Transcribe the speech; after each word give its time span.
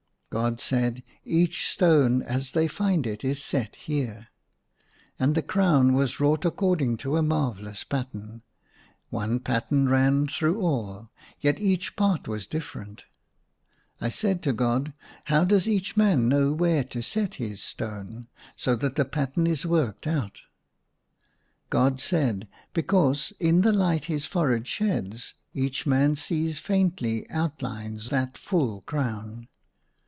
God 0.31 0.61
said," 0.61 1.03
Each 1.25 1.67
stone 1.69 2.21
as 2.21 2.51
they 2.53 2.69
find 2.69 3.05
it 3.05 3.25
is 3.25 3.43
set 3.43 3.75
here." 3.75 4.27
And 5.19 5.35
the 5.35 5.41
crown 5.41 5.91
was 5.91 6.21
wrought 6.21 6.45
according 6.45 6.95
to 6.99 7.17
a 7.17 7.21
marvellous 7.21 7.83
pattern; 7.83 8.41
one 9.09 9.41
pattern 9.41 9.89
ran 9.89 10.27
through 10.29 10.61
all, 10.61 11.11
yet 11.41 11.59
each 11.59 11.97
part 11.97 12.29
was 12.29 12.47
different. 12.47 13.03
I 13.99 14.07
said 14.07 14.41
to 14.43 14.53
God," 14.53 14.93
How 15.25 15.43
does 15.43 15.67
each 15.67 15.97
man 15.97 16.29
know 16.29 16.53
where 16.53 16.85
to 16.85 17.01
set 17.03 17.33
his 17.33 17.61
stone, 17.61 18.29
so 18.55 18.77
that 18.77 18.95
the 18.95 19.03
pattern 19.03 19.45
is 19.45 19.65
worked 19.65 20.07
out?" 20.07 20.39
God 21.69 21.99
said," 21.99 22.47
Because 22.73 23.33
in 23.37 23.63
the 23.63 23.73
light 23.73 24.05
his 24.05 24.23
forehead 24.25 24.65
sheds 24.65 25.33
each 25.53 25.85
man 25.85 26.15
sees 26.15 26.57
faintly 26.57 27.29
outlined 27.29 27.99
that 28.11 28.37
full 28.37 28.79
crown." 28.83 29.49